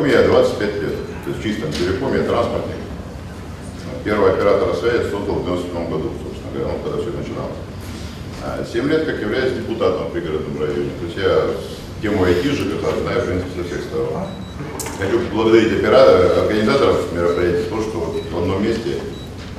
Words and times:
Телеком 0.00 0.06
я 0.06 0.28
25 0.28 0.82
лет, 0.82 0.94
то 1.24 1.30
есть 1.30 1.42
чисто 1.42 1.70
телеком 1.72 2.14
я 2.14 2.22
транспортник. 2.22 2.76
Первый 4.02 4.32
оператора 4.32 4.74
связи 4.74 5.10
создал 5.10 5.36
в 5.36 5.44
97 5.44 5.90
году, 5.90 6.10
собственно 6.24 6.52
говоря, 6.54 6.72
ну, 6.72 6.82
когда 6.82 7.02
все 7.02 7.10
начиналось. 7.10 7.60
А, 8.42 8.64
7 8.64 8.88
лет 8.88 9.04
как 9.04 9.20
являюсь 9.20 9.52
депутатом 9.52 10.08
в 10.08 10.12
пригородном 10.12 10.58
районе. 10.58 10.90
То 11.00 11.06
есть 11.06 11.18
я 11.18 11.50
тему 12.00 12.24
IT 12.24 12.44
ЖКХ 12.48 13.02
знаю, 13.02 13.20
в 13.20 13.26
принципе, 13.26 13.62
со 13.62 13.68
всех 13.68 13.80
сторон. 13.84 14.24
Хочу 14.98 15.20
поблагодарить 15.28 15.78
оператора, 15.78 16.40
организаторов 16.44 17.12
мероприятий 17.12 17.64
за 17.64 17.68
то, 17.68 17.82
что 17.82 17.98
вот 17.98 18.22
в 18.32 18.38
одном 18.38 18.62
месте 18.62 19.00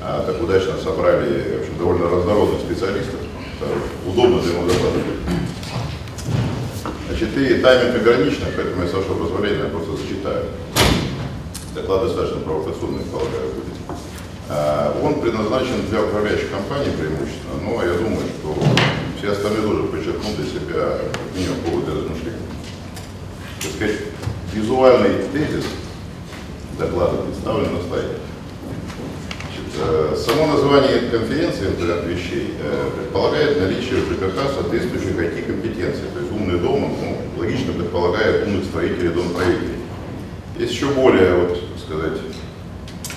а, 0.01 0.25
так 0.25 0.41
удачно 0.41 0.73
собрали 0.83 1.57
в 1.57 1.61
общем, 1.61 1.77
довольно 1.77 2.09
разнородных 2.09 2.61
специалистов. 2.61 3.19
Удобно 4.07 4.41
для 4.41 4.53
многообразия. 4.53 5.60
4, 7.21 7.61
тайминг 7.61 7.95
ограничен, 7.97 8.45
поэтому, 8.55 8.81
если 8.81 8.95
вашего 8.95 9.13
позволения, 9.13 9.65
я 9.65 9.69
просто 9.69 9.95
зачитаю. 9.95 10.45
Доклад 11.75 12.07
достаточно 12.07 12.41
провокационный, 12.41 13.03
полагаю, 13.03 13.53
будет. 13.53 13.97
А, 14.49 14.99
он 15.03 15.21
предназначен 15.21 15.85
для 15.87 16.01
управляющих 16.01 16.49
компаний 16.49 16.89
преимущественно, 16.97 17.61
но 17.61 17.83
я 17.83 17.93
думаю, 17.93 18.25
что 18.39 18.57
все 19.19 19.33
остальные 19.33 19.61
тоже 19.61 19.83
подчеркнут 19.83 20.35
для 20.35 20.45
себя 20.47 20.97
как 21.13 21.35
минимум 21.35 21.59
поводы 21.59 21.91
размышлений. 21.91 22.41
Так 23.61 23.71
сказать, 23.71 23.97
визуальный 24.51 25.23
тезис 25.31 25.65
доклада 26.79 27.17
представлен 27.17 27.75
на 27.75 27.83
слайде. 27.87 28.17
Э, 29.77 30.15
Само 30.17 30.47
название 30.47 31.09
конференции 31.09 31.67
«Интернет 31.67 32.05
вещей» 32.05 32.53
э, 32.61 32.89
предполагает 32.95 33.59
наличие 33.59 34.01
в 34.01 34.11
ЖКХ 34.11 34.53
соответствующих 34.53 35.15
IT-компетенций. 35.17 36.03
То 36.13 36.19
есть 36.19 36.31
умный 36.31 36.59
дом, 36.59 36.93
ну, 37.01 37.17
логично 37.41 37.73
предполагает 37.73 38.47
умных 38.47 38.65
строителей 38.65 39.09
домправителей. 39.09 39.79
Есть 40.59 40.73
еще 40.73 40.87
более, 40.87 41.35
вот, 41.35 41.57
сказать, 41.85 42.19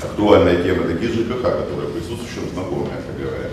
актуальная 0.01 0.63
тема 0.63 0.87
такие 0.87 1.11
ЖКХ, 1.13 1.43
которые 1.43 1.91
присутствующим 1.91 2.49
знакомы, 2.55 2.87
мягко 2.87 3.13
говоря. 3.19 3.51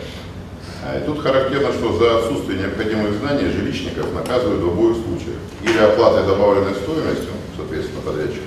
А, 0.85 0.99
И 0.99 1.05
тут 1.05 1.21
характерно, 1.21 1.73
что 1.73 1.97
за 1.97 2.19
отсутствие 2.19 2.59
необходимых 2.59 3.13
знаний 3.19 3.49
жилищников 3.49 4.13
наказывают 4.13 4.61
в 4.61 4.67
обоих 4.67 4.97
случаях. 4.97 5.39
Или 5.63 5.77
оплатой 5.79 6.25
добавленной 6.27 6.75
стоимостью, 6.75 7.33
соответственно, 7.57 8.01
подрядчику, 8.01 8.45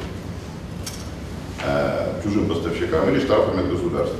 а, 1.66 2.20
чужим 2.22 2.48
поставщикам, 2.48 3.10
или 3.10 3.20
штрафами 3.20 3.68
государства. 3.68 4.18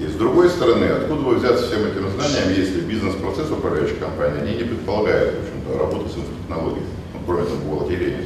И 0.00 0.06
с 0.06 0.14
другой 0.14 0.48
стороны, 0.48 0.84
откуда 0.86 1.20
вы 1.22 1.34
взяться 1.36 1.66
всем 1.66 1.84
этим 1.84 2.08
знаниям, 2.10 2.48
если 2.48 2.80
бизнес-процесс 2.80 3.50
управляющей 3.50 3.96
компании, 3.96 4.40
они 4.40 4.56
не 4.56 4.64
предполагают, 4.64 5.34
в 5.34 5.42
общем-то, 5.42 5.78
работы 5.78 6.08
с 6.08 6.16
инфотехнологией, 6.16 6.86
ну, 7.14 7.20
кроме 7.26 7.44
того, 7.44 7.56
бухгалтерии. 7.58 8.16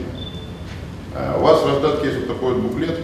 А, 1.14 1.38
У 1.38 1.42
вас 1.42 1.62
в 1.62 1.66
раздатке 1.66 2.06
есть 2.06 2.20
вот 2.20 2.28
такой 2.28 2.54
вот 2.54 2.62
буклет, 2.62 3.00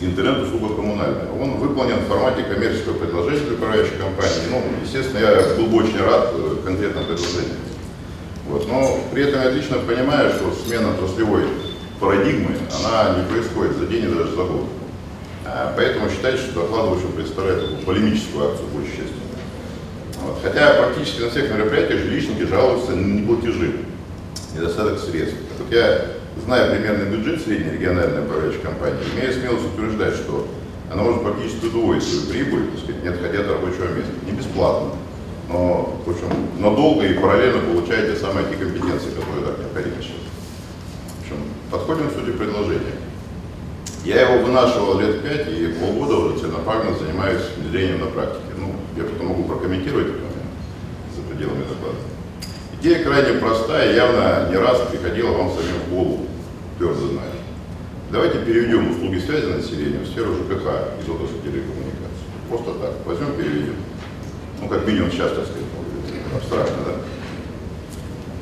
интернет-услуга 0.00 0.74
коммунальная. 0.74 1.28
Он 1.40 1.58
выполнен 1.58 1.96
в 1.96 2.08
формате 2.08 2.42
коммерческого 2.42 2.94
предложения 2.94 3.40
для 3.40 3.54
управляющей 3.54 3.96
компании. 3.96 4.50
Ну, 4.50 4.62
естественно, 4.82 5.18
я 5.18 5.54
был 5.56 5.66
бы 5.66 5.84
очень 5.84 6.00
рад 6.00 6.30
э, 6.34 6.56
конкретному 6.64 7.06
предложению. 7.06 7.56
Вот. 8.48 8.68
Но 8.68 8.98
при 9.12 9.24
этом 9.24 9.40
я 9.42 9.48
отлично 9.48 9.78
понимаю, 9.78 10.30
что 10.32 10.52
смена 10.52 10.90
отраслевой 10.90 11.44
парадигмы, 12.00 12.56
она 12.78 13.16
не 13.18 13.24
происходит 13.28 13.76
за 13.76 13.86
день 13.86 14.04
и 14.04 14.08
даже 14.08 14.30
за 14.30 14.44
год. 14.44 14.66
А, 15.56 15.72
Поэтому 15.76 16.10
считайте, 16.10 16.38
что 16.38 16.62
доклад, 16.62 16.88
в 16.88 16.92
общем, 16.94 17.12
представляет 17.12 17.84
полемическую 17.84 18.50
акцию, 18.50 18.66
большей 18.74 18.90
части. 18.90 19.14
Вот. 20.20 20.38
Хотя 20.42 20.82
практически 20.82 21.22
на 21.22 21.30
всех 21.30 21.48
мероприятиях 21.48 22.00
жилищники 22.00 22.42
жалуются 22.42 22.90
на 22.90 23.20
неплатежи, 23.20 23.72
недостаток 24.52 24.98
средств. 24.98 25.36
Так 25.48 25.58
вот 25.60 25.72
я 25.72 26.06
зная 26.44 26.74
примерный 26.74 27.16
бюджет 27.16 27.40
средней 27.40 27.70
региональной 27.70 28.24
управляющей 28.24 28.62
компании, 28.62 28.98
имею 29.14 29.32
смелость 29.32 29.66
утверждать, 29.66 30.14
что 30.14 30.48
она 30.90 31.04
может 31.04 31.22
практически 31.22 31.66
удвоить 31.66 32.02
свою 32.02 32.26
прибыль, 32.26 32.70
так 32.70 32.80
сказать, 32.82 33.02
не 33.04 33.08
отходя 33.10 33.40
от 33.42 33.46
рабочего 33.46 33.94
места. 33.94 34.12
Не 34.26 34.32
бесплатно, 34.32 34.90
но, 35.48 36.02
в 36.04 36.10
общем, 36.10 36.30
надолго 36.58 37.06
и 37.06 37.14
параллельно 37.14 37.60
получаете 37.60 38.18
самые 38.18 38.48
те 38.48 38.56
компетенции, 38.56 39.10
которые 39.10 39.46
так 39.46 39.58
необходимы 39.60 40.02
сейчас. 40.02 40.18
В 40.18 41.22
общем, 41.22 41.36
подходим 41.70 42.10
к 42.10 42.12
сути 42.12 42.36
предложения. 42.36 43.03
Я 44.04 44.20
его 44.20 44.44
вынашивал 44.44 45.00
лет 45.00 45.22
пять 45.22 45.48
и 45.48 45.74
полгода 45.80 46.16
уже 46.16 46.38
целенаправленно 46.38 46.94
занимаюсь 46.98 47.40
внедрением 47.56 48.00
на 48.00 48.06
практике. 48.06 48.52
Ну, 48.58 48.74
я 48.98 49.04
потом 49.04 49.28
могу 49.28 49.44
прокомментировать 49.44 50.08
этот 50.08 50.20
за 51.16 51.22
пределами 51.22 51.62
доклада. 51.62 51.96
Идея 52.80 53.02
крайне 53.02 53.38
простая, 53.38 53.94
явно 53.94 54.50
не 54.50 54.58
раз 54.58 54.82
приходила 54.90 55.30
вам 55.30 55.48
самим 55.48 55.80
в 55.86 55.90
голову, 55.90 56.26
твердо 56.76 57.08
знаю. 57.08 57.30
Давайте 58.10 58.40
переведем 58.40 58.90
услуги 58.90 59.18
связи 59.20 59.46
населения 59.46 60.00
в 60.00 60.06
сферу 60.06 60.34
ЖКХ 60.34 61.00
из 61.00 61.08
отрасли 61.08 61.38
телекоммуникаций. 61.42 62.28
Просто 62.50 62.74
так. 62.74 62.92
Возьмем, 63.06 63.32
переведем. 63.38 63.76
Ну, 64.60 64.68
как 64.68 64.86
минимум 64.86 65.10
сейчас, 65.10 65.32
так 65.32 65.46
сказать, 65.46 65.64
абстрактно, 66.36 66.76
да? 66.84 66.92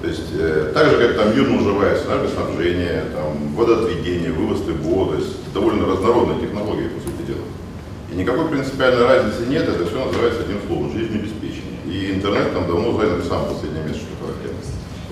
То 0.02 0.08
есть, 0.08 0.34
э, 0.34 0.72
так 0.74 0.90
же, 0.90 0.98
как 0.98 1.16
там 1.16 1.36
мирно 1.36 1.62
уживается 1.62 2.08
энергоснабжение, 2.08 3.04
там, 3.14 3.54
водоотведение, 3.54 4.32
вывоз 4.32 4.62
ТБО, 4.62 5.12
то 5.12 5.14
есть 5.14 5.52
довольно 5.54 5.86
разнородные 5.86 6.40
технологии, 6.40 6.88
по 6.88 7.00
сути 7.00 7.22
дела. 7.28 7.46
И 8.10 8.16
никакой 8.16 8.48
принципиальной 8.48 9.06
разницы 9.06 9.46
нет, 9.46 9.68
это 9.68 9.86
все 9.86 10.04
называется 10.04 10.42
одним 10.42 10.58
словом– 10.66 10.90
жизнеобеспечение. 10.98 11.78
И 11.86 12.14
интернет 12.14 12.52
там 12.52 12.66
давно 12.66 12.98
занял 12.98 13.22
сам 13.22 13.46
последнее 13.46 13.84
место, 13.84 14.02
что 14.02 14.26
характерно. 14.26 14.58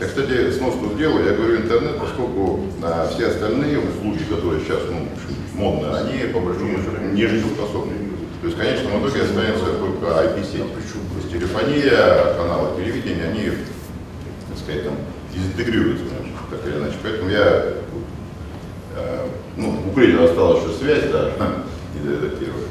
Я, 0.00 0.06
кстати, 0.08 0.58
сноску 0.58 0.90
сделаю, 0.96 1.24
я 1.24 1.34
говорю 1.34 1.56
интернет, 1.58 1.96
поскольку 1.96 2.60
а, 2.82 3.08
все 3.14 3.28
остальные 3.28 3.78
услуги, 3.78 4.24
которые 4.28 4.60
сейчас 4.64 4.80
ну, 4.90 5.06
в 5.52 5.56
модные, 5.56 5.94
они 5.94 6.32
по 6.32 6.40
большому 6.40 6.78
счету 6.78 6.98
не 7.12 7.26
жизнеспособны. 7.26 7.94
То 8.40 8.46
есть 8.46 8.56
в 8.56 8.60
конечном 8.60 8.98
итоге 8.98 9.22
останется 9.22 9.66
только 9.66 10.06
IP-сеть. 10.34 10.66
Телефония, 11.30 12.34
каналы 12.34 12.74
телевидения, 12.76 13.24
они, 13.30 13.52
сказать, 14.62 14.84
там, 14.84 14.94
дезинтегрируются, 15.34 16.04
немножко, 16.04 16.44
так 16.50 16.66
или 16.66 16.78
иначе. 16.78 16.96
Поэтому 17.02 17.30
я, 17.30 17.74
э, 18.96 19.26
ну, 19.56 19.70
в 19.70 19.88
Украине 19.90 20.24
осталась 20.24 20.64
еще 20.64 20.74
связь, 20.78 21.10
да, 21.10 21.32
не 21.94 22.08
доредактировали. 22.08 22.66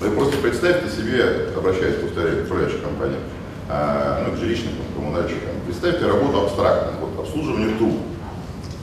Вы 0.00 0.10
просто 0.10 0.36
представьте 0.38 0.90
себе, 0.90 1.48
обращаясь, 1.56 1.96
повторяю, 1.96 2.42
к 2.42 2.46
управляющим 2.46 2.80
компаниям, 2.80 3.20
а, 3.68 4.26
ну, 4.26 4.34
к 4.34 4.38
жилищникам, 4.38 4.84
коммунальщикам, 4.94 5.50
представьте 5.66 6.06
работу 6.06 6.42
абстрактно, 6.42 6.92
вот 7.00 7.26
обслуживание 7.26 7.76
труб. 7.78 7.94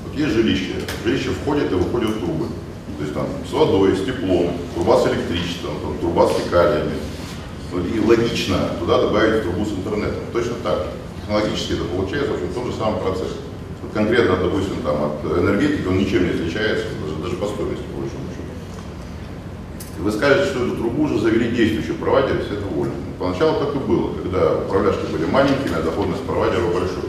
Вот 0.03 0.15
есть 0.15 0.33
жилище, 0.33 0.73
жилище 1.03 1.29
входят 1.29 1.71
и 1.71 1.75
выходят 1.75 2.19
трубы. 2.19 2.47
То 2.97 3.03
есть 3.03 3.13
там 3.13 3.27
с 3.49 3.51
водой, 3.51 3.95
с 3.95 4.05
теплом, 4.05 4.57
труба 4.75 4.99
с 4.99 5.07
электричеством, 5.07 5.79
там, 5.81 5.97
труба 5.99 6.27
с 6.27 6.33
фекалиями. 6.33 6.93
И 7.95 7.99
логично 7.99 8.57
туда 8.79 9.01
добавить 9.01 9.43
трубу 9.43 9.65
с 9.65 9.71
интернетом. 9.71 10.23
Точно 10.33 10.55
так 10.63 10.79
же. 10.79 11.00
Технологически 11.31 11.73
это 11.73 11.85
получается, 11.85 12.31
в 12.31 12.33
общем, 12.33 12.53
тот 12.53 12.65
же 12.65 12.73
самый 12.73 12.99
процесс. 12.99 13.39
Вот 13.81 13.93
конкретно, 13.93 14.35
допустим, 14.35 14.83
там, 14.83 15.15
от 15.15 15.39
энергетики 15.39 15.87
он 15.87 15.97
ничем 15.97 16.25
не 16.25 16.31
отличается, 16.31 16.87
даже, 17.01 17.15
даже 17.23 17.35
по 17.37 17.47
стоимости, 17.47 17.85
по 17.87 18.03
большому 18.03 18.27
счету. 18.35 20.03
Вы 20.03 20.11
скажете, 20.11 20.51
что 20.51 20.65
эту 20.65 20.75
трубу 20.75 21.03
уже 21.03 21.19
завели 21.19 21.55
действующие 21.55 21.93
провайдеры, 21.93 22.43
все 22.43 22.59
довольны. 22.59 22.95
Поначалу 23.17 23.63
так 23.63 23.73
и 23.73 23.79
было, 23.79 24.13
когда 24.13 24.57
управляшки 24.57 25.09
были 25.09 25.23
маленькими, 25.23 25.73
а 25.73 25.81
доходность 25.81 26.21
провайдера 26.23 26.65
большой. 26.65 27.07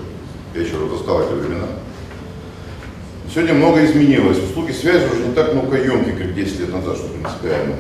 Я 0.54 0.60
еще 0.62 0.78
раз 0.78 0.90
застал 0.90 1.22
эти 1.22 1.32
времена. 1.32 1.66
Сегодня 3.28 3.54
много 3.54 3.84
изменилось. 3.84 4.38
Услуги 4.38 4.70
связи 4.70 5.04
уже 5.12 5.26
не 5.26 5.34
так 5.34 5.52
наукоемкие, 5.52 6.14
как 6.14 6.32
10 6.32 6.60
лет 6.60 6.72
назад, 6.72 6.96
что 6.96 7.08
принципиально. 7.08 7.74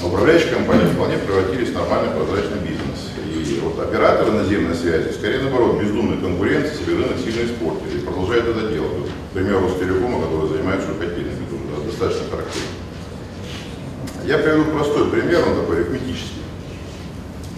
Управляющие 0.00 0.54
компании 0.54 0.86
вполне 0.86 1.18
превратились 1.18 1.70
в 1.70 1.74
нормальный 1.74 2.10
прозрачный 2.14 2.58
бизнес. 2.58 3.10
И 3.26 3.60
вот 3.60 3.78
операторы 3.78 4.32
наземной 4.32 4.74
связи, 4.74 5.12
скорее 5.12 5.42
наоборот, 5.42 5.80
бездумной 5.80 6.18
конкуренции 6.18 6.76
себе 6.76 6.94
рынок 6.94 7.18
сильно 7.18 7.44
испортили 7.44 7.98
и 7.98 8.04
продолжают 8.04 8.46
это 8.46 8.72
делать. 8.72 8.92
Вот, 8.98 9.08
примеру, 9.34 9.68
Ростелекома, 9.68 10.22
который 10.22 10.48
занимается 10.48 10.88
котельными, 10.98 11.46
тоже 11.50 11.86
достаточно 11.86 12.30
характерно. 12.30 12.68
Я 14.24 14.38
приведу 14.38 14.70
простой 14.70 15.10
пример, 15.10 15.42
он 15.48 15.60
такой 15.60 15.80
арифметический. 15.80 16.42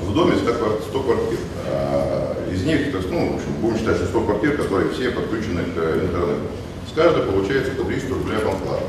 В 0.01 0.15
доме 0.15 0.37
100 0.37 0.55
квартир, 0.55 0.83
100 0.89 1.03
квартир. 1.03 1.39
А 1.67 2.51
из 2.53 2.65
них, 2.65 2.81
ну, 3.11 3.33
в 3.33 3.35
общем, 3.37 3.53
будем 3.61 3.79
считать, 3.79 3.97
что 3.97 4.07
100 4.07 4.21
квартир, 4.21 4.57
которые 4.57 4.91
все 4.91 5.11
подключены 5.11 5.65
к 5.65 5.69
интернету. 5.69 6.49
С 6.91 6.95
каждой 6.95 7.23
получается 7.25 7.73
по 7.73 7.85
300 7.85 8.15
рублей 8.15 8.39
абонплата. 8.39 8.85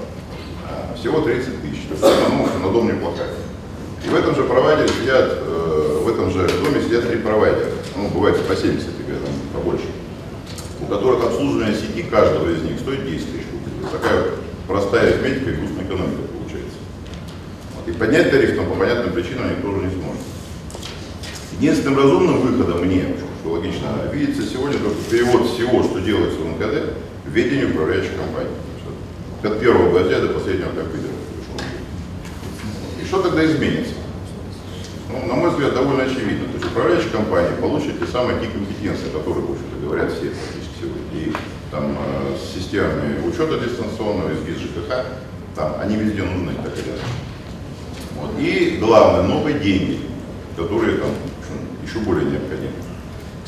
Всего 1.00 1.22
30 1.22 1.62
тысяч. 1.62 1.88
То 1.88 2.08
есть, 2.08 2.20
ну, 2.30 2.68
на 2.68 2.74
дом 2.74 2.88
неплохая. 2.88 3.30
И 4.06 4.10
в 4.10 4.16
этом 4.16 4.36
же 4.36 4.44
провайдере 4.44 4.88
сидят, 4.88 5.40
э, 5.42 6.00
в 6.04 6.08
этом 6.08 6.32
же 6.32 6.48
доме 6.48 6.82
сидят 6.82 7.08
три 7.08 7.18
провайдера. 7.18 7.72
Ну, 7.96 8.10
бывает 8.10 8.40
по 8.46 8.56
70, 8.56 8.88
или 9.00 9.16
там 9.18 9.34
побольше. 9.54 9.86
У 10.82 10.86
которых 10.86 11.24
обслуживание 11.24 11.76
сети 11.76 12.04
каждого 12.04 12.50
из 12.52 12.62
них 12.62 12.80
стоит 12.80 13.06
10 13.06 13.26
тысяч 13.32 13.46
рублей. 13.52 13.92
Такая 13.92 14.22
вот 14.22 14.34
простая 14.68 15.14
арифметика 15.14 15.50
и 15.50 15.56
грустная 15.56 15.86
экономика 15.86 16.22
получается. 16.38 16.78
Вот. 17.76 17.88
И 17.88 17.98
поднять 17.98 18.30
тариф 18.32 18.56
там 18.56 18.68
по 18.68 18.76
понятным 18.76 19.14
причинам 19.14 19.50
никто 19.50 19.70
уже 19.70 19.86
не 19.86 19.92
сможет. 19.92 20.22
Единственным 21.60 21.98
разумным 21.98 22.42
выходом 22.42 22.86
мне, 22.86 23.16
что 23.42 23.52
логично, 23.52 24.12
видится 24.12 24.44
сегодня 24.44 24.78
только 24.78 24.98
перевод 25.10 25.50
всего, 25.50 25.84
что 25.84 26.00
делается 26.00 26.40
в 26.40 26.46
НКД, 26.46 26.94
в 27.26 27.32
ведение 27.32 27.68
управляющей 27.68 28.12
компании. 28.18 28.52
От 29.46 29.60
первого 29.60 29.90
гвоздя 29.90 30.20
до 30.20 30.30
последнего 30.30 30.70
компьютера. 30.70 31.14
И 33.02 33.06
что 33.06 33.22
тогда 33.22 33.46
изменится? 33.46 33.94
Ну, 35.10 35.28
на 35.28 35.36
мой 35.36 35.52
взгляд, 35.52 35.74
довольно 35.74 36.04
очевидно. 36.04 36.48
То 36.48 36.58
есть 36.58 36.66
управляющая 36.66 37.12
компания 37.12 37.56
получит 37.62 38.00
те 38.00 38.08
самые 38.08 38.40
те 38.40 38.48
компетенции, 38.48 39.10
которые, 39.14 39.46
в 39.46 39.52
общем-то, 39.52 39.86
говорят 39.86 40.12
все 40.12 40.30
практически 40.30 40.74
сегодня. 40.82 41.02
И 41.14 41.34
там 41.72 41.98
э, 41.98 42.36
с 42.38 42.56
системами 42.56 43.28
учета 43.28 43.60
дистанционного, 43.60 44.32
из 44.32 44.44
ГИС 44.46 44.58
ЖКХ, 44.58 45.06
там 45.56 45.76
они 45.80 45.96
везде 45.96 46.24
нужны, 46.24 46.54
так 46.56 46.74
или 46.78 46.90
иначе. 46.90 47.04
Вот. 48.20 48.32
И 48.40 48.78
главное, 48.80 49.24
новые 49.24 49.60
деньги, 49.60 50.00
которые 50.58 50.98
там 50.98 51.10
еще 51.86 52.00
более 52.00 52.26
необходимы. 52.26 52.85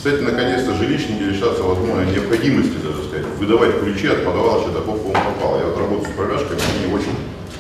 Кстати, 0.07 0.23
наконец-то 0.23 0.73
жилищники 0.73 1.21
лишатся 1.21 1.63
возможной 1.63 2.05
необходимости, 2.05 2.75
даже 2.81 3.03
сказать, 3.03 3.25
выдавать 3.39 3.77
ключи 3.81 4.07
от 4.07 4.23
подвала 4.23 4.63
чердаков, 4.63 5.03
по 5.03 5.11
попало. 5.11 5.59
Я 5.59 5.65
вот 5.65 5.77
работаю 5.77 6.07
с 6.07 6.13
управляшками, 6.13 6.61
они 6.63 6.93
очень 6.95 7.11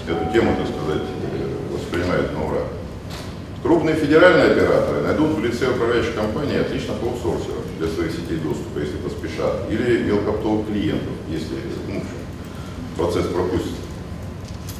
эту 0.07 0.31
тему, 0.31 0.55
так 0.55 0.67
сказать, 0.71 1.03
э, 1.03 1.75
воспринимают 1.75 2.31
на 2.31 2.47
ура. 2.47 2.61
Крупные 3.61 3.95
федеральные 3.95 4.53
операторы 4.53 5.01
найдут 5.01 5.35
в 5.35 5.43
лице 5.43 5.67
управляющей 5.67 6.13
компании 6.13 6.61
отличных 6.61 6.95
аутсорсеров 7.03 7.67
для 7.79 7.89
своих 7.89 8.13
сетей 8.13 8.37
доступа, 8.37 8.79
если 8.79 8.95
поспешат, 8.95 9.69
или 9.69 10.03
мелкоптовых 10.03 10.67
клиентов, 10.67 11.19
если 11.27 11.57
ну, 11.89 12.01
процесс 12.95 13.25
пропустит. 13.25 13.75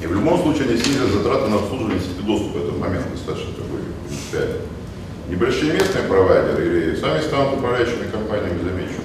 И 0.02 0.08
в 0.08 0.14
любом 0.14 0.40
случае 0.42 0.69
они 0.69 0.78
снизят 0.78 1.12
затраты 1.12 1.50
на 1.50 1.58
обслуживание 1.58 2.00
сети 2.00 2.24
доступа. 2.25 2.60
Это 2.60 2.72
момент 2.72 3.12
достаточно 3.12 3.52
такой 3.52 3.84
принципиальный. 4.08 4.77
Небольшие 5.30 5.74
местные 5.74 6.06
провайдеры 6.06 6.66
или 6.66 6.96
сами 6.96 7.22
станут 7.22 7.58
управляющими 7.58 8.10
компаниями, 8.12 8.64
замечу. 8.64 9.02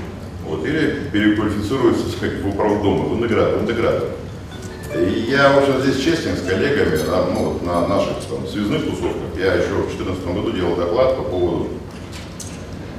Вот, 0.47 0.65
или 0.65 1.09
переквалифицируются 1.13 2.11
сказать, 2.11 2.41
в 2.43 2.49
управдомы, 2.49 3.09
в 3.09 3.19
интегратор. 3.19 3.59
В 3.59 3.63
интегратор. 3.63 4.09
И 4.95 5.31
я, 5.31 5.57
общем, 5.57 5.81
здесь 5.81 6.05
честен 6.05 6.37
с 6.37 6.43
коллегами 6.43 6.97
да, 7.07 7.25
ну, 7.33 7.59
на 7.63 7.89
наших 7.89 8.19
там, 8.29 8.47
связных 8.47 8.85
тусовках. 8.85 9.37
Я 9.39 9.55
еще 9.55 9.73
в 9.73 9.89
2014 9.89 10.25
году 10.27 10.53
делал 10.53 10.77
доклад 10.77 11.17
по 11.17 11.23
поводу 11.23 11.69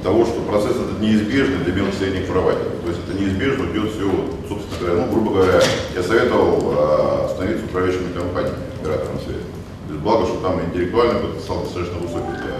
того, 0.02 0.26
что 0.26 0.42
процесс 0.42 0.72
этот 0.76 1.00
неизбежный 1.00 1.64
для 1.64 1.72
мелких 1.72 1.94
средних 1.94 2.26
провайдеров. 2.26 2.82
То 2.84 2.88
есть 2.90 3.00
это 3.08 3.18
неизбежно 3.18 3.64
идет 3.72 3.92
все, 3.92 4.10
собственно 4.48 4.78
говоря, 4.80 5.06
ну, 5.06 5.12
грубо 5.12 5.30
говоря, 5.32 5.60
я 5.94 6.02
советовал 6.02 6.74
э, 6.76 7.24
остановиться 7.24 7.64
управляющими 7.64 8.12
компаниями, 8.12 8.58
оператором 8.80 9.18
связи. 9.20 9.46
То 9.86 9.92
есть 9.94 10.02
благо, 10.02 10.26
что 10.26 10.40
там 10.40 10.60
интеллектуальный 10.60 11.20
потенциал 11.20 11.62
достаточно 11.62 11.98
высокий 11.98 12.36
для, 12.42 12.53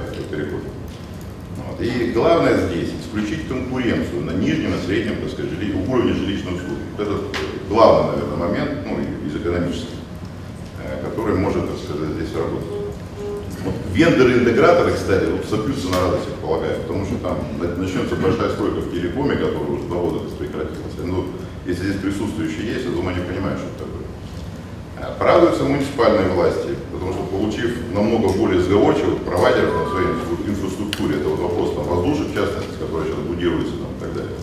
для 0.44 0.58
перехода. 0.58 0.84
Вот. 1.56 1.80
И 1.80 2.12
главное 2.12 2.66
здесь 2.66 2.90
исключить 3.00 3.48
конкуренцию 3.48 4.24
на 4.24 4.32
нижнем 4.32 4.74
и 4.74 4.86
среднем, 4.86 5.20
так 5.20 5.30
сказать, 5.30 5.52
жили, 5.52 5.72
уровне 5.86 6.12
жилищной 6.12 6.54
услуги. 6.54 6.82
Это 6.98 7.18
главный, 7.68 8.12
наверное, 8.12 8.48
момент, 8.48 8.70
ну, 8.86 8.98
из 9.26 9.36
экономических, 9.36 9.88
э, 10.82 11.02
который 11.04 11.36
может, 11.36 11.68
так 11.68 11.78
сказать, 11.78 12.10
здесь 12.16 12.34
работать. 12.34 12.68
Вот 13.64 13.74
вендоры-интеграторы, 13.94 14.92
кстати, 14.92 15.24
вот 15.30 15.44
сопьются 15.46 15.88
на 15.88 16.00
радость, 16.00 16.28
я 16.28 16.46
полагаю, 16.46 16.80
потому 16.82 17.06
что 17.06 17.16
там 17.16 17.38
начнется 17.78 18.14
большая 18.16 18.50
стройка 18.50 18.80
в 18.80 18.92
телекоме, 18.92 19.36
которая 19.36 19.70
уже 19.70 19.84
два 19.84 20.00
года 20.00 20.18
прекратилась. 20.38 20.92
Ну, 21.02 21.24
если 21.64 21.84
здесь 21.84 22.00
присутствующие 22.00 22.74
есть, 22.74 22.84
я 22.84 22.90
думаю, 22.90 23.16
они 23.16 23.24
понимают, 23.24 23.60
что 23.60 23.68
это. 23.68 23.88
Э, 23.88 23.93
порадуются 25.18 25.64
муниципальные 25.64 26.28
власти, 26.30 26.76
потому 26.92 27.12
что 27.12 27.22
получив 27.24 27.92
намного 27.92 28.28
более 28.28 28.60
сговорчивых 28.62 29.22
провайдеров 29.22 29.74
на 29.74 29.90
своей 29.90 30.08
инфраструктуре, 30.46 31.16
это 31.16 31.28
вот 31.28 31.40
вопрос 31.40 31.74
там, 31.74 31.84
воздушек, 31.84 32.28
в 32.28 32.34
частности, 32.34 32.78
который 32.78 33.06
сейчас 33.06 33.20
будируется 33.20 33.72
там, 33.72 33.90
и 33.96 34.00
так 34.00 34.14
далее. 34.14 34.38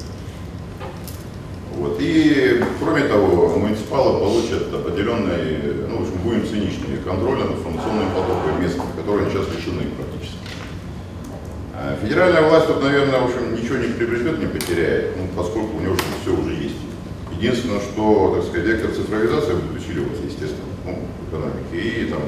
Вот. 1.75 1.97
И, 1.99 2.63
кроме 2.79 3.03
того, 3.03 3.57
муниципалы 3.57 4.19
получат 4.19 4.73
определенные, 4.73 5.87
ну, 5.89 5.97
в 5.97 6.01
общем, 6.01 6.17
будем 6.23 6.47
циничными, 6.47 6.97
контроль 7.03 7.39
над 7.39 7.51
информационными 7.51 8.13
потоками 8.13 8.61
местными, 8.61 8.91
которые 8.97 9.29
сейчас 9.29 9.47
лишены 9.55 9.89
практически. 9.97 10.37
А 11.73 11.97
федеральная 12.01 12.43
власть 12.43 12.67
тут, 12.67 12.83
наверное, 12.83 13.21
в 13.21 13.25
общем, 13.25 13.55
ничего 13.55 13.77
не 13.77 13.87
приобретет, 13.87 14.39
не 14.39 14.45
потеряет, 14.45 15.17
ну, 15.17 15.27
поскольку 15.35 15.77
у 15.77 15.79
нее 15.79 15.91
уже 15.91 16.03
все 16.21 16.33
уже 16.33 16.53
есть. 16.53 16.75
Единственное, 17.41 17.81
что, 17.81 18.35
так 18.35 18.45
сказать, 18.45 18.67
вектор 18.67 18.91
цифровизации 18.91 19.55
усиливаться, 19.75 20.21
естественно, 20.23 20.69
ну, 20.85 20.99
в 21.01 21.29
экономике, 21.29 21.73
и 21.73 22.05
там 22.05 22.21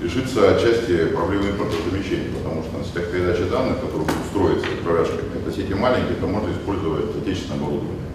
решится 0.00 0.56
отчасти 0.56 1.12
проблемы 1.12 1.50
импортозамещения, 1.50 2.32
потому 2.32 2.62
что 2.62 2.82
сетях 2.82 3.12
передачи 3.12 3.44
данных, 3.50 3.80
которые 3.80 4.08
будут 4.08 4.24
строиться 4.32 4.66
управляшками, 4.80 5.36
это 5.36 5.52
сети 5.54 5.74
маленькие, 5.74 6.16
то 6.16 6.26
можно 6.26 6.50
использовать 6.50 7.14
отечественное 7.20 7.58
оборудование 7.60 8.06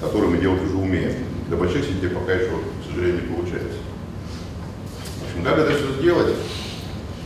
который 0.00 0.30
мы 0.30 0.38
делать 0.38 0.62
уже 0.62 0.76
умеем. 0.76 1.12
Для 1.48 1.56
больших 1.56 1.84
сетей 1.84 2.08
пока 2.08 2.32
еще, 2.32 2.50
к 2.50 2.88
сожалению, 2.88 3.22
не 3.22 3.34
получается. 3.34 3.78
В 5.20 5.28
общем, 5.28 5.44
как 5.44 5.58
это 5.58 5.76
все 5.76 5.92
сделать? 6.00 6.34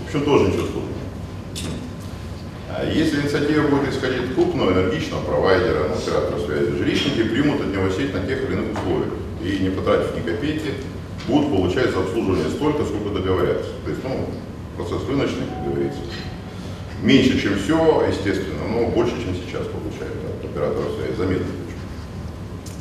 В 0.01 0.07
общем, 0.07 0.25
тоже 0.25 0.49
ничего 0.49 0.67
если 2.83 3.21
инициатива 3.21 3.69
будет 3.69 3.93
исходить 3.93 4.25
от 4.25 4.35
крупного, 4.35 4.73
энергичного 4.73 5.23
провайдера, 5.25 5.89
ну, 5.89 5.95
оператора 5.95 6.39
связи, 6.41 6.77
жилищники 6.77 7.23
примут 7.23 7.61
от 7.61 7.69
него 7.69 7.89
сеть 7.91 8.13
на 8.13 8.21
тех 8.27 8.43
или 8.45 8.57
иных 8.57 8.73
условиях. 8.73 9.13
И 9.43 9.59
не 9.63 9.71
потратив 9.71 10.17
ни 10.17 10.21
копейки, 10.21 10.73
будут 11.29 11.51
получать 11.51 11.91
за 11.93 12.01
обслуживание 12.01 12.51
столько, 12.51 12.85
сколько 12.85 13.11
договорятся. 13.11 13.71
То 13.85 13.91
есть, 13.91 14.03
ну, 14.03 14.29
процесс 14.77 15.09
рыночный, 15.09 15.47
как 15.47 15.73
говорится. 15.73 16.01
Меньше, 17.03 17.41
чем 17.41 17.59
все, 17.59 18.07
естественно, 18.09 18.65
но 18.69 18.89
больше, 18.89 19.13
чем 19.23 19.35
сейчас 19.35 19.67
получают 19.67 20.17
от 20.25 20.45
оператора 20.45 20.87
связи, 20.97 21.17
заметно. 21.17 21.47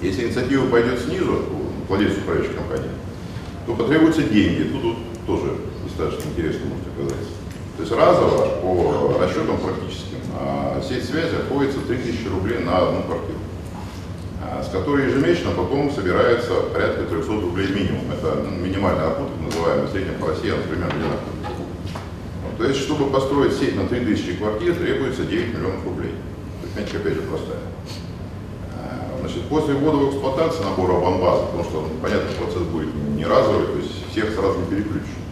Если 0.01 0.25
инициатива 0.25 0.65
пойдет 0.67 0.99
снизу, 0.99 1.43
владельцу 1.87 2.19
управляющей 2.21 2.53
компании, 2.53 2.89
то 3.65 3.73
потребуются 3.73 4.23
деньги. 4.23 4.63
Тут, 4.63 4.81
тут 4.81 4.97
тоже 5.27 5.57
достаточно 5.85 6.29
интересно 6.29 6.61
может 6.67 6.87
оказаться. 6.87 7.42
То 7.83 7.89
есть 7.89 7.99
разово 7.99 8.47
по 8.61 9.17
расчетам 9.19 9.57
практическим 9.57 10.19
а, 10.39 10.81
сеть 10.87 11.03
связи 11.03 11.35
обходится 11.35 11.81
3000 11.81 12.27
рублей 12.29 12.59
на 12.59 12.77
одну 12.77 13.03
квартиру, 13.03 13.39
а, 14.41 14.63
с 14.63 14.71
которой 14.71 15.07
ежемесячно 15.07 15.51
потом 15.51 15.91
собирается 15.91 16.53
порядка 16.73 17.03
300 17.03 17.33
рублей 17.33 17.67
минимум. 17.73 18.05
Это 18.09 18.41
минимальный 18.49 19.01
доход, 19.01 19.27
называемый 19.43 19.87
в 19.87 19.91
среднем 19.91 20.15
по 20.15 20.27
России, 20.27 20.51
например, 20.51 20.87
где 20.95 21.03
находится. 21.11 22.57
То 22.57 22.63
есть, 22.63 22.79
чтобы 22.79 23.11
построить 23.11 23.51
сеть 23.51 23.75
на 23.75 23.85
3000 23.85 24.37
квартир, 24.37 24.75
требуется 24.75 25.25
9 25.25 25.53
миллионов 25.53 25.83
рублей. 25.83 26.13
Метрика 26.77 26.99
опять 26.99 27.15
же 27.15 27.21
простая. 27.23 27.59
Значит, 29.19 29.41
после 29.49 29.73
ввода 29.73 29.97
в 29.97 30.09
эксплуатацию 30.09 30.63
набора 30.63 31.01
бомбазы, 31.01 31.47
потому 31.47 31.63
что, 31.65 31.81
ну, 31.81 31.89
понятно, 32.01 32.29
процесс 32.39 32.63
будет 32.63 32.95
не 33.17 33.25
разовый, 33.25 33.67
то 33.67 33.77
есть 33.77 34.09
всех 34.09 34.33
сразу 34.33 34.59
не 34.59 34.67
переключишь. 34.67 35.22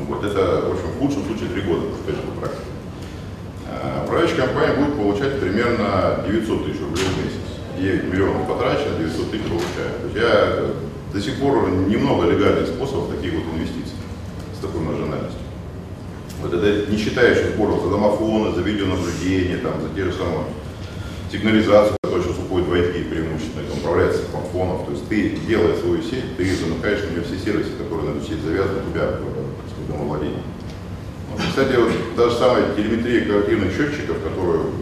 Вот 0.00 0.24
это, 0.24 0.66
в 0.66 0.72
общем, 0.72 0.90
в 0.98 1.02
лучшем 1.02 1.24
случае 1.24 1.48
три 1.50 1.62
года, 1.62 1.82
потому 1.86 2.02
что 2.02 2.12
это 2.12 2.40
практика. 2.40 2.62
Управляющая 4.04 4.36
компания 4.36 4.74
будет 4.74 4.96
получать 4.96 5.40
примерно 5.40 6.24
900 6.26 6.66
тысяч 6.66 6.80
рублей 6.80 7.04
в 7.04 7.24
месяц. 7.24 7.44
9 7.78 8.04
миллионов 8.12 8.48
потрачено, 8.48 8.98
900 8.98 9.30
тысяч 9.30 9.42
получает. 9.44 10.00
То 10.00 10.06
есть 10.06 10.16
я 10.16 10.64
до 11.12 11.20
сих 11.20 11.40
пор 11.40 11.70
немного 11.70 12.30
легальных 12.30 12.68
способов 12.68 13.14
таких 13.14 13.34
вот 13.34 13.44
инвестиций 13.54 13.96
с 14.56 14.60
такой 14.60 14.80
маржинальностью. 14.80 15.40
Вот 16.42 16.52
это 16.52 16.90
не 16.90 16.98
считая 16.98 17.30
еще 17.30 17.52
за 17.56 17.90
домофоны, 17.90 18.54
за 18.54 18.60
видеонаблюдение, 18.60 19.58
там, 19.58 19.80
за 19.80 19.88
те 19.94 20.04
же 20.04 20.12
самые 20.12 20.44
сигнализацию, 21.32 21.96
двойки 22.64 23.04
преимущественно, 23.04 23.62
это 23.62 23.76
управляется 23.76 24.22
смартфонов, 24.30 24.86
то 24.86 24.92
есть 24.92 25.08
ты, 25.08 25.30
делая 25.46 25.76
свою 25.76 26.02
сеть, 26.02 26.36
ты 26.36 26.56
замыкаешь 26.56 27.02
на 27.04 27.10
нее 27.10 27.22
все 27.22 27.38
сервисы, 27.38 27.70
завязаны 28.32 28.80
у 28.88 28.90
тебя 28.92 29.08
в 29.08 29.92
домовладении. 29.92 30.42
Вот, 31.30 31.40
кстати, 31.40 31.76
вот 31.76 31.90
даже 32.16 32.36
самая 32.36 32.74
телеметрия 32.74 33.26
квартирных 33.26 33.72
счетчиков, 33.72 34.22
которую 34.22 34.72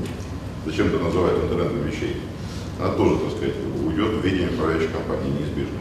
зачем-то 0.66 0.98
называют 0.98 1.44
интернетом 1.44 1.82
вещей, 1.82 2.22
она 2.78 2.94
тоже, 2.94 3.16
так 3.18 3.30
сказать, 3.32 3.54
уйдет 3.84 4.10
в 4.14 4.24
видение 4.24 4.50
управляющей 4.50 4.88
компании 4.88 5.30
неизбежно. 5.30 5.78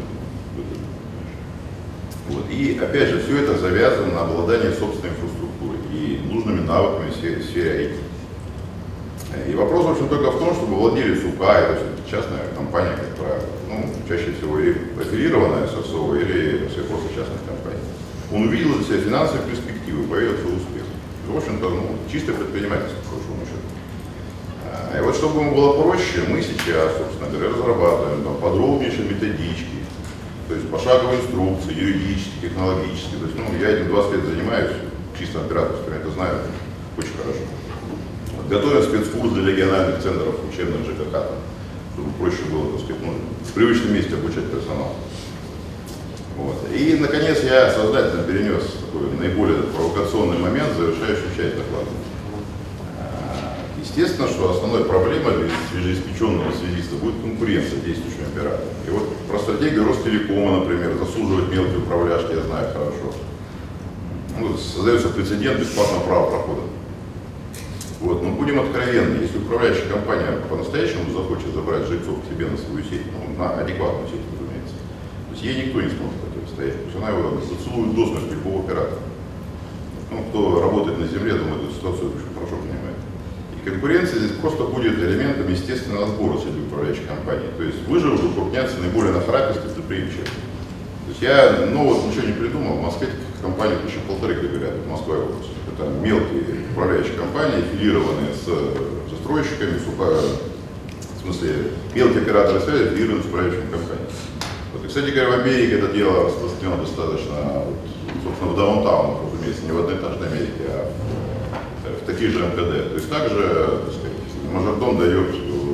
Вот. 2.30 2.46
И 2.50 2.80
опять 2.82 3.10
же, 3.10 3.22
все 3.22 3.44
это 3.44 3.58
завязано 3.58 4.14
на 4.14 4.22
обладание 4.22 4.72
собственной 4.72 5.10
инфраструктурой 5.10 5.80
и 5.92 6.22
нужными 6.32 6.62
навыками 6.66 7.10
в 7.10 7.16
сфере, 7.44 7.98
IT. 9.36 9.52
И 9.52 9.56
вопрос, 9.56 9.86
в 9.86 9.92
общем, 9.92 10.10
только 10.10 10.32
в 10.32 10.40
том, 10.40 10.54
чтобы 10.56 10.76
владелец 10.76 11.24
УК, 11.24 11.40
то 11.40 11.74
есть 11.74 12.10
частная 12.10 12.48
компания, 12.56 12.98
чаще 14.12 14.34
всего 14.34 14.60
или 14.60 14.74
профилированная 14.74 15.68
ССО, 15.68 16.16
или 16.20 16.68
все 16.68 16.84
просто 16.84 17.08
частная 17.16 17.40
компания. 17.48 17.80
Он 18.34 18.48
увидел 18.48 18.76
для 18.76 18.84
себя 18.84 18.98
финансовые 19.00 19.48
перспективы, 19.48 20.04
поверил 20.04 20.36
в 20.36 20.42
свой 20.42 20.58
успех. 20.58 20.84
В 21.28 21.38
общем-то, 21.38 21.70
ну, 21.70 21.96
чистое 22.12 22.36
предпринимательство, 22.36 23.00
по 23.08 23.16
большому. 23.16 23.64
А, 24.68 25.00
и 25.00 25.02
вот 25.02 25.16
чтобы 25.16 25.42
ему 25.42 25.56
было 25.56 25.82
проще, 25.82 26.28
мы 26.28 26.42
сейчас, 26.42 26.98
собственно 26.98 27.30
говоря, 27.32 27.56
разрабатываем 27.56 28.24
там, 28.24 28.36
подробнейшие 28.36 29.08
методички, 29.08 29.80
то 30.50 30.56
есть 30.56 30.68
пошаговые 30.70 31.22
инструкции, 31.22 31.74
юридические, 31.74 32.50
технологические. 32.50 33.20
То 33.20 33.26
есть, 33.28 33.38
ну, 33.40 33.46
я 33.62 33.70
этим 33.70 33.88
20 33.88 34.12
лет 34.12 34.26
занимаюсь, 34.26 34.72
чисто 35.18 35.40
операторством, 35.40 35.94
это 35.94 36.10
знаю 36.12 36.36
очень 36.98 37.16
хорошо. 37.16 37.48
Готовим 38.50 38.84
спецкурс 38.84 39.32
для 39.32 39.52
региональных 39.54 40.04
центров 40.04 40.36
учебных 40.52 40.84
ЖКХ, 40.84 41.16
чтобы 41.94 42.12
проще 42.20 42.44
было, 42.52 42.72
так 42.72 42.82
сказать, 42.82 43.02
ну, 43.04 43.14
в 43.44 43.54
привычном 43.54 43.94
месте 43.94 44.16
обучать 44.16 44.50
персонал. 44.52 44.96
Вот. 46.38 46.56
И, 46.74 46.96
наконец, 46.96 47.44
я 47.44 47.72
сознательно 47.72 48.24
перенес 48.24 48.64
такой 48.86 49.12
наиболее 49.20 49.64
провокационный 49.64 50.38
момент, 50.38 50.74
завершающую 50.76 51.30
часть 51.36 51.56
доклада. 51.58 51.92
А, 53.00 53.58
Естественно, 53.80 54.28
что 54.28 54.52
основной 54.52 54.86
проблемой 54.86 55.38
для 55.38 55.50
свежеиспеченного 55.72 56.52
связиста 56.54 56.96
будет 56.96 57.22
конкуренция 57.22 57.80
с 57.80 57.84
действующим 57.84 58.26
оператором. 58.34 58.74
И 58.88 58.92
вот 58.92 59.16
про 59.30 59.40
стратегию 59.40 59.88
Ростелекома, 59.88 60.60
например, 60.60 60.98
заслуживают 60.98 61.52
мелкие 61.52 61.80
управляшки, 61.80 62.34
я 62.34 62.42
знаю 62.42 62.72
хорошо. 62.74 63.14
Ну, 64.40 64.58
создается 64.58 65.10
прецедент 65.10 65.60
бесплатного 65.60 66.04
права 66.04 66.30
прохода. 66.32 66.62
Вот, 68.02 68.24
но 68.24 68.32
будем 68.32 68.60
откровенны, 68.60 69.22
если 69.22 69.38
управляющая 69.38 69.88
компания 69.88 70.42
по-настоящему 70.50 71.14
захочет 71.14 71.54
забрать 71.54 71.86
жильцов 71.86 72.18
к 72.22 72.34
себе 72.34 72.48
на 72.48 72.58
свою 72.58 72.84
сеть, 72.84 73.06
ну, 73.14 73.38
на 73.38 73.62
адекватную 73.62 74.10
сеть, 74.10 74.26
разумеется, 74.26 74.74
то 75.30 75.32
есть 75.38 75.44
ей 75.46 75.68
никто 75.68 75.82
не 75.86 75.94
сможет 75.94 76.18
противостоять. 76.18 76.82
То 76.82 76.86
есть 76.90 76.98
она 76.98 77.10
его 77.14 77.38
зацелует 77.38 77.94
до 77.94 78.04
смерти 78.10 78.34
любого 78.34 78.66
оператора. 78.66 79.06
Ну, 80.10 80.18
кто 80.30 80.62
работает 80.66 80.98
на 80.98 81.08
земле, 81.08 81.38
думаю, 81.38 81.62
эту 81.62 81.78
ситуацию 81.78 82.10
очень 82.10 82.34
хорошо 82.34 82.58
понимает. 82.58 82.98
И 83.54 83.70
конкуренция 83.70 84.18
здесь 84.18 84.38
просто 84.42 84.64
будет 84.66 84.98
элементом 84.98 85.46
естественного 85.46 86.10
отбора 86.10 86.42
среди 86.42 86.58
управляющих 86.58 87.06
компаний. 87.06 87.54
То 87.56 87.64
есть 87.64 87.86
выживут, 87.86 88.26
укрупнятся 88.26 88.82
наиболее 88.82 89.14
нахрапистые, 89.14 89.78
предприимчивые. 89.78 90.26
То 90.26 91.10
есть 91.14 91.22
я 91.22 91.70
нового 91.70 92.02
ничего 92.10 92.26
не 92.26 92.34
придумал. 92.34 92.82
В 92.82 92.82
Москве 92.82 93.14
таких 93.14 93.30
компаний 93.46 93.78
еще 93.86 94.02
полторы, 94.10 94.42
как 94.42 94.50
говорят, 94.50 94.74
Москва 94.90 95.16
и 95.16 95.20
область. 95.22 95.54
Это 95.82 95.90
мелкие 95.90 96.44
управляющие 96.72 97.14
компании, 97.14 97.60
аффилированные 97.60 98.34
с 98.34 99.10
застройщиками, 99.10 99.80
с 99.80 99.88
уpa- 99.90 100.38
в 101.18 101.22
смысле, 101.24 101.72
мелкие 101.96 102.22
операторы 102.22 102.60
связи, 102.62 102.84
аффилированные 102.84 103.24
с 103.24 103.26
управляющими 103.26 103.72
компаниями. 103.72 104.10
Вот. 104.74 104.86
И, 104.86 104.88
кстати 104.88 105.10
говоря, 105.10 105.30
в 105.30 105.40
Америке 105.42 105.80
это 105.80 105.88
дело 105.88 106.26
распространено 106.26 106.78
достаточно, 106.78 107.64
вот, 107.66 108.24
собственно, 108.24 108.52
в 108.52 108.56
даунтаунах, 108.56 109.18
разумеется, 109.34 109.66
не 109.66 109.72
в 109.72 109.80
одноэтажной 109.80 110.28
Америке, 110.28 110.64
а 110.70 110.92
в 112.02 112.06
таких 112.06 112.30
же 112.30 112.40
МКД. 112.40 112.90
То 112.90 112.96
есть 112.96 113.10
также, 113.10 113.82
так 113.86 113.94
сказать, 113.94 114.54
мажордом 114.54 115.00
дает 115.00 115.34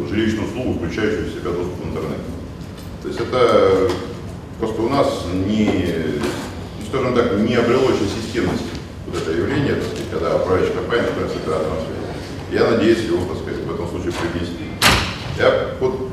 жилищную 0.10 0.48
услугу, 0.48 0.80
включающую 0.80 1.26
в 1.26 1.32
себя 1.32 1.52
доступ 1.52 1.84
в 1.84 1.90
интернет. 1.90 2.24
То 3.02 3.08
есть 3.10 3.20
это 3.20 3.92
просто 4.60 4.82
у 4.82 4.90
нас 4.90 5.26
не, 5.34 5.70
скажем 6.88 7.14
так, 7.14 7.34
не 7.40 7.56
обрело 7.56 7.90
еще 7.92 8.08
системность 8.08 8.64
вот 9.08 9.22
это 9.22 9.32
управляющая 10.41 10.75
компания 10.75 11.08
становится 11.08 11.38
оператором 11.38 11.77
связи. 11.79 12.08
Я 12.51 12.72
надеюсь 12.72 13.03
его, 13.06 13.25
так 13.25 13.38
сказать, 13.38 13.62
в 13.62 13.74
этом 13.74 13.88
случае 13.89 14.13
привнести. 14.13 14.65
Я 15.38 15.75
вот, 15.79 16.10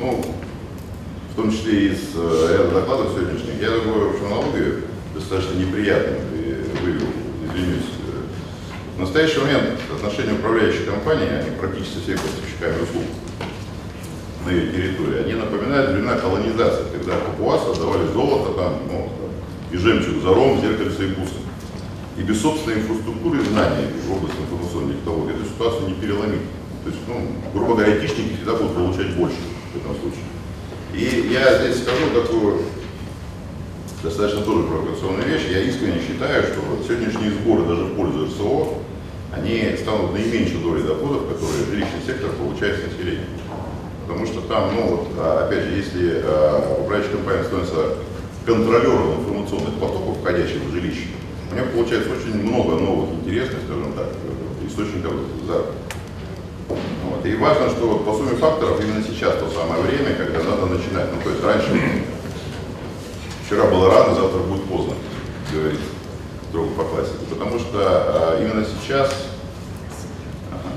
ну, 0.00 0.24
в 1.32 1.36
том 1.36 1.50
числе 1.52 1.92
из 1.92 2.00
э, 2.14 2.56
ряда 2.58 2.80
докладов 2.80 3.12
сегодняшних, 3.12 3.60
я 3.60 3.70
такую 3.70 4.10
общую 4.10 4.26
аналогию 4.26 4.82
достаточно 5.14 5.54
неприятную 5.54 6.20
вывел, 6.82 7.06
извинюсь. 7.46 7.84
В 8.96 9.00
настоящий 9.00 9.38
момент 9.38 9.78
отношения 9.94 10.32
управляющей 10.32 10.84
компании, 10.84 11.28
они 11.28 11.50
практически 11.56 12.00
все 12.02 12.12
поставщиками 12.14 12.82
услуг 12.82 13.04
на 14.44 14.50
ее 14.50 14.72
территории, 14.72 15.22
они 15.22 15.34
напоминают 15.34 15.90
времена 15.90 16.16
колонизации, 16.16 16.84
когда 16.92 17.14
папуасы 17.14 17.70
отдавали 17.70 18.08
золото 18.12 18.54
там, 18.54 18.74
ну, 18.90 19.08
там, 19.20 19.30
и 19.70 19.76
жемчуг 19.76 20.22
за 20.22 20.34
ром, 20.34 20.60
зеркальце 20.60 21.04
и 21.04 21.08
бусы. 21.08 21.34
И 22.18 22.22
без 22.22 22.42
собственной 22.42 22.78
инфраструктуры 22.78 23.38
и 23.38 23.44
знаний 23.44 23.86
в 24.06 24.12
области 24.12 24.36
информационной 24.40 24.94
технологии 24.94 25.36
эту 25.36 25.44
ситуацию 25.44 25.88
не 25.88 25.94
переломить. 25.94 26.42
То 26.82 26.90
есть, 26.90 27.00
ну, 27.06 27.14
грубо 27.54 27.74
говоря, 27.74 27.92
айтишники 27.92 28.34
всегда 28.34 28.54
будут 28.54 28.74
получать 28.74 29.14
больше 29.14 29.36
в 29.72 29.76
этом 29.76 29.94
случае. 29.94 30.26
И 30.94 31.32
я 31.32 31.62
здесь 31.62 31.82
скажу 31.82 32.10
такую 32.12 32.62
достаточно 34.02 34.42
тоже 34.42 34.66
провокационную 34.66 35.28
вещь. 35.28 35.46
Я 35.50 35.60
искренне 35.60 36.00
считаю, 36.00 36.42
что 36.42 36.60
вот 36.62 36.86
сегодняшние 36.86 37.30
сборы 37.30 37.64
даже 37.66 37.84
в 37.84 37.94
пользу 37.94 38.26
РСО, 38.26 38.74
они 39.32 39.76
станут 39.76 40.12
наименьшей 40.12 40.58
долей 40.62 40.82
доходов, 40.82 41.28
которые 41.28 41.66
жилищный 41.70 42.02
сектор 42.04 42.30
получает 42.30 42.80
с 42.80 42.92
населения. 42.92 43.26
Потому 44.06 44.26
что 44.26 44.40
там, 44.40 44.74
ну 44.74 44.82
вот, 44.88 45.08
а, 45.18 45.46
опять 45.46 45.64
же, 45.64 45.76
если 45.76 46.22
а, 46.24 46.80
управляющая 46.80 47.12
компания 47.12 47.44
становится 47.44 47.94
контролером 48.46 49.20
информационных 49.20 49.74
потоков, 49.74 50.18
входящих 50.18 50.62
в 50.62 50.72
жилище, 50.72 51.08
у 51.50 51.54
нее 51.54 51.64
получается 51.64 52.10
очень 52.12 52.42
много 52.42 52.74
новых 52.74 53.10
интересных, 53.14 53.60
скажем 53.64 53.92
так, 53.94 54.06
э, 54.06 54.66
источников 54.66 55.12
заработка. 55.46 55.88
Вот. 56.68 57.24
И 57.24 57.34
важно, 57.36 57.70
что 57.70 57.88
вот 57.88 58.04
по 58.04 58.14
сумме 58.14 58.36
факторов 58.36 58.80
именно 58.82 59.02
сейчас 59.02 59.34
то 59.36 59.48
самое 59.50 59.82
время, 59.82 60.14
когда 60.14 60.42
надо 60.42 60.66
начинать. 60.66 61.08
Ну, 61.12 61.20
то 61.22 61.30
есть 61.30 61.42
раньше 61.42 62.04
вчера 63.46 63.64
было 63.64 63.90
рано, 63.90 64.14
завтра 64.14 64.40
будет 64.40 64.64
поздно, 64.64 64.94
говорится 65.52 65.84
строго 66.50 66.70
по 66.74 66.84
классике. 66.84 67.24
Потому 67.30 67.58
что 67.58 67.78
а, 67.80 68.40
именно 68.40 68.64
сейчас, 68.64 69.10
ага, 70.50 70.72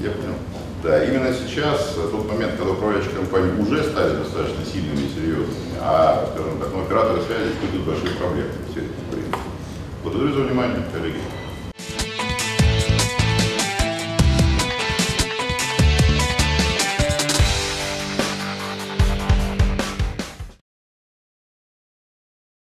я 0.00 0.10
понял, 0.10 0.34
да, 0.82 1.04
именно 1.04 1.32
сейчас, 1.32 1.94
э, 1.96 2.08
тот 2.10 2.28
момент, 2.28 2.56
когда 2.58 2.72
управляющие 2.72 3.12
компании 3.12 3.52
уже 3.60 3.84
стали 3.84 4.16
достаточно 4.16 4.64
сильными 4.64 5.06
и 5.06 5.14
серьезными, 5.14 5.78
а, 5.80 6.28
скажем 6.34 6.58
так, 6.58 6.68
ну, 6.72 6.82
операторы 6.82 7.22
связи 7.22 7.52
испытывают 7.52 7.86
большие 7.86 8.16
проблемы 8.16 8.50
в 8.66 8.70
сфере 8.72 8.88
конкуренции. 8.88 9.41
Благодарю 10.11 10.33
за 10.33 10.41
внимание, 10.41 10.83
коллеги. 10.93 11.19